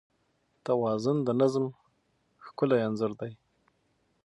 توازن 0.65 1.17
د 1.27 1.29
نظم 1.41 1.65
ښکلی 2.45 2.77
انځور 2.87 3.11
دی. 3.19 3.31